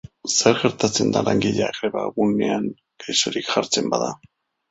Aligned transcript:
Zer 0.35 0.55
gertatzen 0.61 1.11
da 1.15 1.21
langilea 1.25 1.67
greba 1.75 2.05
egunean 2.11 2.65
gaixorik 3.05 3.51
jartzen 3.53 3.93
bada? 3.95 4.09